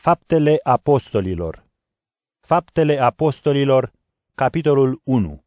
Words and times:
Faptele 0.00 0.60
Apostolilor. 0.62 1.64
Faptele 2.40 3.00
Apostolilor, 3.00 3.92
capitolul 4.34 5.00
1 5.04 5.44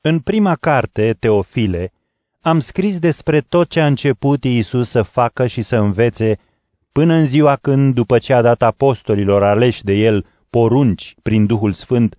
În 0.00 0.20
prima 0.20 0.56
carte, 0.56 1.12
Teofile, 1.12 1.92
am 2.40 2.60
scris 2.60 2.98
despre 2.98 3.40
tot 3.40 3.68
ce 3.68 3.80
a 3.80 3.86
început 3.86 4.44
Iisus 4.44 4.88
să 4.90 5.02
facă 5.02 5.46
și 5.46 5.62
să 5.62 5.76
învețe 5.76 6.38
până 6.92 7.14
în 7.14 7.26
ziua 7.26 7.56
când, 7.56 7.94
după 7.94 8.18
ce 8.18 8.32
a 8.32 8.42
dat 8.42 8.62
apostolilor 8.62 9.42
aleși 9.42 9.84
de 9.84 9.92
el 9.92 10.26
porunci 10.50 11.14
prin 11.22 11.46
Duhul 11.46 11.72
Sfânt, 11.72 12.16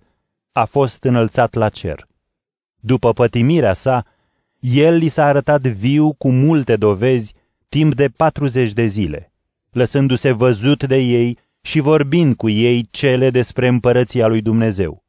a 0.52 0.64
fost 0.64 1.04
înălțat 1.04 1.54
la 1.54 1.68
cer. 1.68 2.08
După 2.80 3.12
pătimirea 3.12 3.72
sa, 3.72 4.06
el 4.58 4.94
li 4.94 5.08
s-a 5.08 5.24
arătat 5.24 5.60
viu 5.60 6.12
cu 6.12 6.30
multe 6.30 6.76
dovezi 6.76 7.34
timp 7.68 7.94
de 7.94 8.08
40 8.08 8.72
de 8.72 8.86
zile 8.86 9.28
lăsându-se 9.74 10.30
văzut 10.32 10.84
de 10.84 10.96
ei 10.96 11.38
și 11.60 11.80
vorbind 11.80 12.36
cu 12.36 12.48
ei 12.48 12.88
cele 12.90 13.30
despre 13.30 13.66
împărăția 13.66 14.26
lui 14.26 14.40
Dumnezeu. 14.40 15.04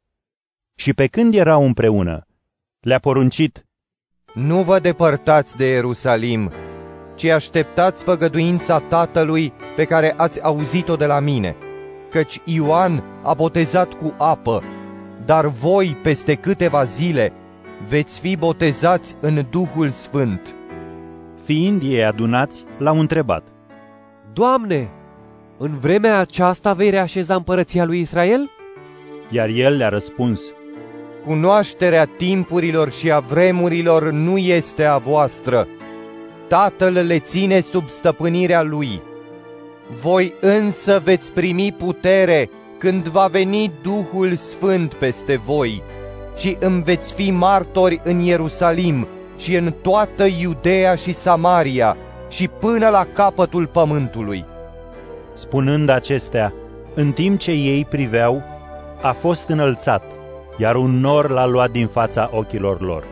Și 0.74 0.92
pe 0.92 1.06
când 1.06 1.34
erau 1.34 1.64
împreună, 1.64 2.26
le-a 2.80 2.98
poruncit, 2.98 3.66
Nu 4.34 4.62
vă 4.62 4.78
depărtați 4.78 5.56
de 5.56 5.66
Ierusalim, 5.66 6.52
ci 7.14 7.24
așteptați 7.24 8.04
făgăduința 8.04 8.78
Tatălui 8.78 9.52
pe 9.76 9.84
care 9.84 10.14
ați 10.16 10.42
auzit-o 10.42 10.96
de 10.96 11.06
la 11.06 11.20
mine, 11.20 11.56
căci 12.10 12.40
Ioan 12.44 13.04
a 13.22 13.34
botezat 13.34 13.92
cu 13.92 14.14
apă, 14.18 14.62
dar 15.24 15.46
voi, 15.46 15.96
peste 16.02 16.34
câteva 16.34 16.84
zile, 16.84 17.32
veți 17.88 18.20
fi 18.20 18.36
botezați 18.36 19.16
în 19.20 19.46
Duhul 19.50 19.90
Sfânt. 19.90 20.54
Fiind 21.44 21.82
ei 21.82 22.04
adunați, 22.04 22.64
l-au 22.78 23.00
întrebat, 23.00 23.55
Doamne, 24.36 24.90
în 25.58 25.78
vremea 25.78 26.18
aceasta 26.18 26.72
vei 26.72 26.90
reașeza 26.90 27.34
împărăția 27.34 27.84
lui 27.84 28.00
Israel? 28.00 28.50
Iar 29.30 29.48
el 29.48 29.76
le-a 29.76 29.88
răspuns, 29.88 30.40
Cunoașterea 31.24 32.04
timpurilor 32.04 32.92
și 32.92 33.10
a 33.12 33.18
vremurilor 33.18 34.10
nu 34.10 34.36
este 34.38 34.84
a 34.84 34.98
voastră. 34.98 35.68
Tatăl 36.48 36.92
le 36.92 37.18
ține 37.18 37.60
sub 37.60 37.88
stăpânirea 37.88 38.62
lui. 38.62 39.00
Voi 40.02 40.34
însă 40.40 41.00
veți 41.04 41.32
primi 41.32 41.74
putere 41.78 42.50
când 42.78 43.06
va 43.06 43.26
veni 43.26 43.72
Duhul 43.82 44.34
Sfânt 44.34 44.94
peste 44.94 45.36
voi 45.36 45.82
și 46.36 46.56
îmi 46.60 46.82
veți 46.82 47.12
fi 47.12 47.30
martori 47.30 48.00
în 48.04 48.20
Ierusalim 48.20 49.06
și 49.38 49.54
în 49.54 49.74
toată 49.82 50.24
Iudeea 50.40 50.94
și 50.94 51.12
Samaria 51.12 51.96
și 52.28 52.48
până 52.48 52.88
la 52.88 53.06
capătul 53.12 53.66
pământului. 53.66 54.44
Spunând 55.34 55.88
acestea, 55.88 56.52
în 56.94 57.12
timp 57.12 57.38
ce 57.38 57.50
ei 57.50 57.84
priveau, 57.84 58.42
a 59.02 59.12
fost 59.12 59.48
înălțat, 59.48 60.02
iar 60.58 60.76
un 60.76 61.00
nor 61.00 61.30
l-a 61.30 61.46
luat 61.46 61.70
din 61.70 61.86
fața 61.86 62.30
ochilor 62.32 62.80
lor. 62.80 63.04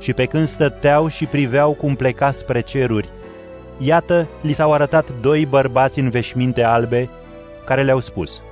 Și 0.00 0.12
pe 0.12 0.24
când 0.24 0.48
stăteau 0.48 1.08
și 1.08 1.24
priveau 1.24 1.72
cum 1.72 1.94
pleca 1.94 2.30
spre 2.30 2.60
ceruri, 2.60 3.08
iată, 3.78 4.26
li 4.40 4.52
s-au 4.52 4.72
arătat 4.72 5.06
doi 5.20 5.46
bărbați 5.46 5.98
în 5.98 6.10
veșminte 6.10 6.62
albe, 6.62 7.08
care 7.64 7.82
le-au 7.82 8.00
spus, 8.00 8.42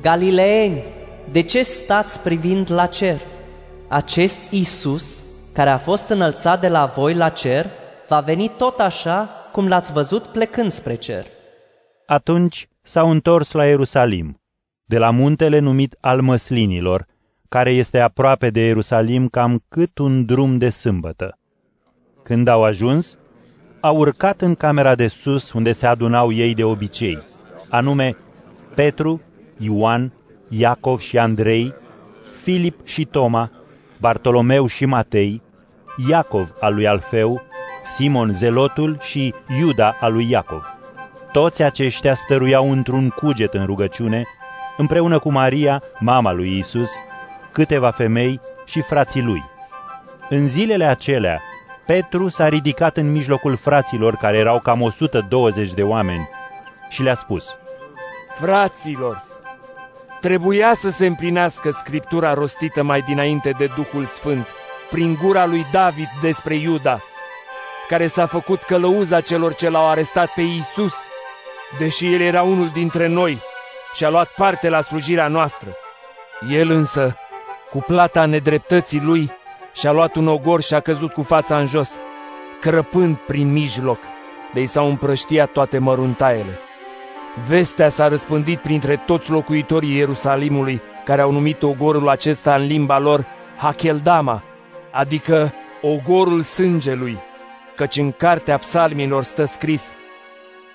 Galileeni, 0.00 0.82
de 1.32 1.42
ce 1.42 1.62
stați 1.62 2.20
privind 2.20 2.72
la 2.72 2.86
cer? 2.86 3.16
Acest 3.88 4.40
Isus, 4.50 5.16
care 5.52 5.70
a 5.70 5.78
fost 5.78 6.08
înălțat 6.08 6.60
de 6.60 6.68
la 6.68 6.92
voi 6.96 7.14
la 7.14 7.28
cer, 7.28 7.66
va 8.08 8.20
veni 8.20 8.48
tot 8.48 8.78
așa 8.78 9.28
cum 9.52 9.68
l-ați 9.68 9.92
văzut 9.92 10.22
plecând 10.22 10.70
spre 10.70 10.94
cer. 10.94 11.26
Atunci 12.06 12.68
s-au 12.82 13.10
întors 13.10 13.52
la 13.52 13.66
Ierusalim, 13.66 14.40
de 14.84 14.98
la 14.98 15.10
muntele 15.10 15.58
numit 15.58 15.96
al 16.00 16.20
măslinilor, 16.20 17.06
care 17.48 17.70
este 17.70 18.00
aproape 18.00 18.50
de 18.50 18.60
Ierusalim 18.60 19.28
cam 19.28 19.62
cât 19.68 19.98
un 19.98 20.24
drum 20.24 20.58
de 20.58 20.68
sâmbătă. 20.68 21.38
Când 22.22 22.48
au 22.48 22.64
ajuns, 22.64 23.18
au 23.80 23.96
urcat 23.96 24.40
în 24.40 24.54
camera 24.54 24.94
de 24.94 25.06
sus 25.06 25.52
unde 25.52 25.72
se 25.72 25.86
adunau 25.86 26.32
ei 26.32 26.54
de 26.54 26.64
obicei, 26.64 27.18
anume 27.68 28.16
Petru, 28.74 29.20
Ioan, 29.58 30.12
Iacov 30.48 31.00
și 31.00 31.18
Andrei, 31.18 31.74
Filip 32.42 32.86
și 32.86 33.04
Toma, 33.04 33.50
Bartolomeu 34.00 34.66
și 34.66 34.84
Matei, 34.84 35.42
Iacov 36.08 36.48
al 36.60 36.74
lui 36.74 36.86
Alfeu, 36.86 37.42
Simon 37.94 38.32
Zelotul 38.32 38.98
și 39.00 39.34
Iuda 39.60 39.96
al 40.00 40.12
lui 40.12 40.30
Iacov. 40.30 40.74
Toți 41.32 41.62
aceștia 41.62 42.14
stăruiau 42.14 42.70
într-un 42.70 43.08
cuget 43.08 43.54
în 43.54 43.66
rugăciune, 43.66 44.24
împreună 44.76 45.18
cu 45.18 45.30
Maria, 45.30 45.82
mama 45.98 46.32
lui 46.32 46.58
Isus, 46.58 46.90
câteva 47.52 47.90
femei 47.90 48.40
și 48.64 48.80
frații 48.80 49.22
lui. 49.22 49.44
În 50.28 50.46
zilele 50.46 50.84
acelea, 50.84 51.40
Petru 51.86 52.28
s-a 52.28 52.48
ridicat 52.48 52.96
în 52.96 53.12
mijlocul 53.12 53.56
fraților, 53.56 54.14
care 54.14 54.36
erau 54.36 54.60
cam 54.60 54.82
120 54.82 55.72
de 55.72 55.82
oameni, 55.82 56.28
și 56.88 57.02
le-a 57.02 57.14
spus, 57.14 57.56
Fraților, 58.40 59.24
trebuia 60.20 60.74
să 60.74 60.90
se 60.90 61.06
împlinească 61.06 61.70
scriptura 61.70 62.34
rostită 62.34 62.82
mai 62.82 63.00
dinainte 63.00 63.50
de 63.58 63.70
Duhul 63.74 64.04
Sfânt, 64.04 64.48
prin 64.90 65.18
gura 65.22 65.46
lui 65.46 65.66
David 65.72 66.08
despre 66.20 66.54
Iuda, 66.54 67.00
care 67.88 68.06
s-a 68.06 68.26
făcut 68.26 68.62
călăuza 68.62 69.20
celor 69.20 69.54
ce 69.54 69.68
l-au 69.68 69.88
arestat 69.88 70.28
pe 70.34 70.40
Iisus, 70.40 70.94
deși 71.78 72.12
el 72.12 72.20
era 72.20 72.42
unul 72.42 72.70
dintre 72.72 73.06
noi 73.06 73.40
și 73.94 74.04
a 74.04 74.10
luat 74.10 74.28
parte 74.28 74.68
la 74.68 74.80
slujirea 74.80 75.28
noastră. 75.28 75.68
El 76.50 76.70
însă, 76.70 77.16
cu 77.70 77.78
plata 77.78 78.24
nedreptății 78.24 79.00
lui, 79.00 79.32
și-a 79.72 79.92
luat 79.92 80.14
un 80.14 80.28
ogor 80.28 80.62
și 80.62 80.74
a 80.74 80.80
căzut 80.80 81.12
cu 81.12 81.22
fața 81.22 81.58
în 81.58 81.66
jos, 81.66 81.98
crăpând 82.60 83.16
prin 83.16 83.52
mijloc, 83.52 83.98
de 84.52 84.60
i 84.60 84.66
s-au 84.66 84.88
împrăștiat 84.88 85.52
toate 85.52 85.78
măruntaiele. 85.78 86.58
Vestea 87.48 87.88
s-a 87.88 88.08
răspândit 88.08 88.58
printre 88.58 89.02
toți 89.06 89.30
locuitorii 89.30 89.96
Ierusalimului, 89.96 90.80
care 91.04 91.20
au 91.22 91.32
numit 91.32 91.62
ogorul 91.62 92.08
acesta 92.08 92.54
în 92.54 92.66
limba 92.66 92.98
lor 92.98 93.26
Hakeldama, 93.56 94.42
adică 94.90 95.52
ogorul 95.82 96.42
sângelui, 96.42 97.18
căci 97.76 97.96
în 97.96 98.12
cartea 98.12 98.56
psalmilor 98.56 99.22
stă 99.22 99.44
scris 99.44 99.94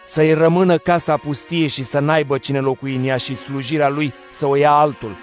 să-i 0.06 0.34
rămână 0.34 0.78
casa 0.78 1.17
pustie 1.17 1.67
și 1.67 1.84
să 1.84 2.00
n-aibă 2.00 2.38
cine 2.38 2.59
locui 2.59 2.95
în 2.95 3.06
ea 3.06 3.17
și 3.17 3.35
slujirea 3.35 3.89
lui 3.89 4.13
să 4.29 4.47
o 4.47 4.56
ia 4.56 4.72
altul. 4.72 5.17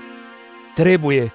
Trebuie, 0.74 1.32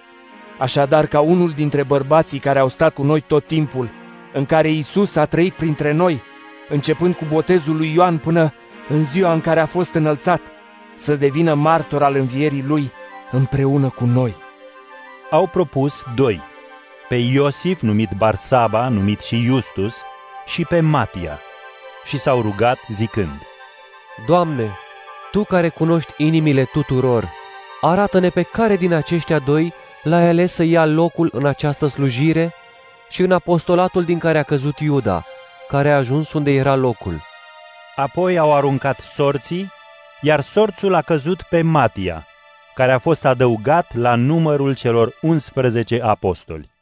așadar, 0.58 1.06
ca 1.06 1.20
unul 1.20 1.52
dintre 1.52 1.84
bărbații 1.84 2.40
care 2.40 2.59
au 2.59 2.68
stat 2.68 2.94
cu 2.94 3.04
noi 3.04 3.22
tot 3.22 3.48
timpul, 3.48 3.90
în 4.34 4.46
care 4.46 4.70
Isus 4.70 5.16
a 5.16 5.26
trăit 5.26 5.54
printre 5.54 5.92
noi, 5.92 6.22
începând 6.70 7.16
cu 7.16 7.25
botezul 7.30 7.78
lui 7.78 7.94
Ioan 7.94 8.18
până 8.18 8.54
în 8.90 9.04
ziua 9.04 9.34
în 9.34 9.42
care 9.42 9.60
a 9.60 9.66
fost 9.66 9.94
înălțat, 9.94 10.42
să 10.96 11.16
devină 11.16 11.54
martor 11.54 12.04
al 12.04 12.16
învierii 12.16 12.64
lui 12.68 12.92
împreună 13.31 13.90
cu 13.90 14.06
noi. 14.06 14.36
Au 15.30 15.48
propus 15.48 16.04
doi, 16.16 16.42
pe 17.08 17.16
Iosif, 17.16 17.81
numit 17.81 18.10
Barsaba, 18.18 18.90
numit 18.90 19.22
și 19.22 19.44
Justus, 19.44 20.02
și 20.46 20.66
pe 20.66 20.80
Matia, 20.80 21.40
și 22.06 22.18
s-au 22.18 22.42
rugat 22.42 22.78
zicând, 22.90 23.42
Doamne, 24.26 24.78
Tu 25.31 25.44
care 25.44 25.70
cunoști 25.70 26.14
inimile 26.18 26.64
tuturor, 26.64 27.30
arată-ne 27.81 28.30
pe 28.30 28.42
care 28.42 28.76
din 28.76 28.94
aceștia 28.94 29.40
doi 29.40 29.74
l-ai 30.04 30.28
ales 30.28 30.54
să 30.54 30.64
ia 30.64 30.86
locul 30.86 31.30
în 31.31 31.46
această 31.46 31.88
slujire 31.88 32.54
și 33.09 33.22
în 33.22 33.31
apostolatul 33.31 34.04
din 34.04 34.20
care 34.20 34.38
a 34.38 34.44
căzut 34.44 34.80
Iuda, 34.80 35.24
care 35.68 35.92
a 35.92 35.98
ajuns 35.98 36.34
unde 36.34 36.52
era 36.52 36.75
locul. 36.75 37.22
Apoi 37.96 38.38
au 38.38 38.54
aruncat 38.54 39.00
sorții, 39.00 39.72
iar 40.22 40.42
sorțul 40.42 40.94
a 40.94 41.01
căzut 41.01 41.42
pe 41.42 41.62
Matia, 41.62 42.28
care 42.75 42.92
a 42.92 42.98
fost 42.98 43.25
adăugat 43.25 43.95
la 43.95 44.16
numărul 44.16 44.75
celor 44.75 45.18
11 45.22 46.01
apostoli. 46.01 46.73